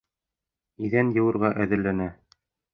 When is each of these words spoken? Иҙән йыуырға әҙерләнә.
Иҙән 0.87 1.13
йыуырға 1.19 1.53
әҙерләнә. 1.67 2.11